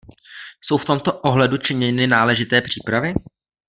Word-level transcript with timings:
Jsou 0.61 0.77
v 0.77 0.85
tomto 0.85 1.13
ohledu 1.19 1.57
činěny 1.57 2.07
náležité 2.07 2.61
přípravy? 2.61 3.13